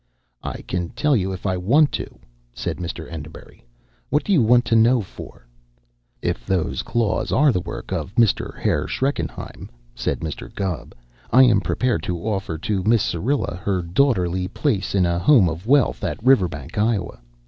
"I 0.41 0.63
can 0.63 0.89
tell 0.89 1.15
you 1.15 1.31
if 1.31 1.45
I 1.45 1.57
want 1.57 1.91
to," 1.91 2.17
said 2.55 2.77
Mr. 2.77 3.07
Enderbury. 3.07 3.63
"What 4.09 4.23
do 4.23 4.33
you 4.33 4.41
want 4.41 4.65
to 4.65 4.75
know 4.75 5.01
for?" 5.01 5.45
"If 6.23 6.43
those 6.43 6.81
claws 6.81 7.31
are 7.31 7.51
the 7.51 7.59
work 7.61 7.91
of 7.91 8.15
Mr. 8.15 8.57
Herr 8.57 8.87
Schreckenheim," 8.87 9.69
said 9.93 10.21
Mr. 10.21 10.51
Gubb, 10.55 10.95
"I 11.31 11.43
am 11.43 11.61
prepared 11.61 12.01
to 12.09 12.17
offer 12.17 12.57
to 12.57 12.83
Miss 12.83 13.03
Syrilla 13.03 13.55
her 13.63 13.83
daughterly 13.83 14.47
place 14.47 14.95
in 14.95 15.05
a 15.05 15.19
home 15.19 15.47
of 15.47 15.67
wealth 15.67 16.03
at 16.03 16.17
Riverbank, 16.23 16.79
Iowa. 16.79 17.21